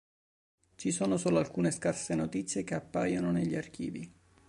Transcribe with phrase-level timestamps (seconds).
[0.77, 4.11] Ci sono solo alcune scarse notizie che appaiono negli archivi.